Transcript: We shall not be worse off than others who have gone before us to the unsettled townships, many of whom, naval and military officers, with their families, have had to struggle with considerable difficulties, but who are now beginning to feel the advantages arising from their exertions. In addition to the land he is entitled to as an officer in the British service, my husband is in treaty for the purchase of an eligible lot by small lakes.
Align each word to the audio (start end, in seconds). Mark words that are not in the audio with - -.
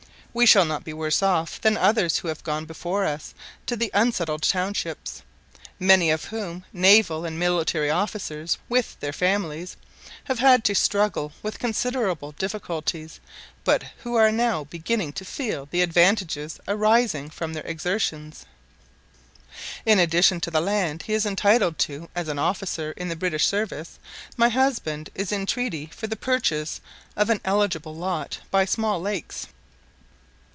We 0.33 0.45
shall 0.45 0.63
not 0.63 0.85
be 0.85 0.93
worse 0.93 1.21
off 1.21 1.59
than 1.59 1.75
others 1.75 2.19
who 2.19 2.29
have 2.29 2.41
gone 2.41 2.63
before 2.63 3.03
us 3.05 3.33
to 3.65 3.75
the 3.75 3.91
unsettled 3.93 4.43
townships, 4.43 5.23
many 5.77 6.09
of 6.09 6.23
whom, 6.23 6.63
naval 6.71 7.25
and 7.25 7.37
military 7.37 7.89
officers, 7.89 8.57
with 8.69 8.97
their 9.01 9.11
families, 9.11 9.75
have 10.23 10.39
had 10.39 10.63
to 10.63 10.73
struggle 10.73 11.33
with 11.43 11.59
considerable 11.59 12.31
difficulties, 12.31 13.19
but 13.65 13.83
who 14.03 14.15
are 14.15 14.31
now 14.31 14.63
beginning 14.63 15.11
to 15.19 15.25
feel 15.25 15.65
the 15.69 15.81
advantages 15.81 16.61
arising 16.65 17.29
from 17.29 17.51
their 17.51 17.65
exertions. 17.67 18.45
In 19.85 19.99
addition 19.99 20.39
to 20.39 20.49
the 20.49 20.61
land 20.61 21.01
he 21.03 21.13
is 21.13 21.25
entitled 21.25 21.77
to 21.79 22.07
as 22.15 22.29
an 22.29 22.39
officer 22.39 22.93
in 22.95 23.09
the 23.09 23.17
British 23.17 23.47
service, 23.47 23.99
my 24.37 24.47
husband 24.47 25.09
is 25.13 25.33
in 25.33 25.45
treaty 25.45 25.89
for 25.93 26.07
the 26.07 26.15
purchase 26.15 26.79
of 27.17 27.29
an 27.29 27.41
eligible 27.43 27.93
lot 27.93 28.39
by 28.49 28.63
small 28.63 29.01
lakes. 29.01 29.47